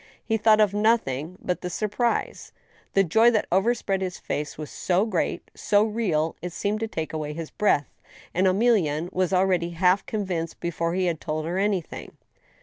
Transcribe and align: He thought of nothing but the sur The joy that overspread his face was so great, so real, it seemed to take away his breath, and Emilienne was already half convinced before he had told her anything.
He 0.25 0.35
thought 0.35 0.59
of 0.59 0.73
nothing 0.73 1.37
but 1.43 1.61
the 1.61 1.69
sur 1.69 1.87
The 2.93 3.03
joy 3.03 3.29
that 3.29 3.45
overspread 3.51 4.01
his 4.01 4.17
face 4.17 4.57
was 4.57 4.71
so 4.71 5.05
great, 5.05 5.51
so 5.53 5.83
real, 5.83 6.35
it 6.41 6.53
seemed 6.53 6.79
to 6.79 6.87
take 6.87 7.13
away 7.13 7.33
his 7.33 7.51
breath, 7.51 7.93
and 8.33 8.47
Emilienne 8.47 9.13
was 9.13 9.31
already 9.31 9.69
half 9.77 10.03
convinced 10.07 10.59
before 10.59 10.95
he 10.95 11.05
had 11.05 11.21
told 11.21 11.45
her 11.45 11.59
anything. 11.59 12.17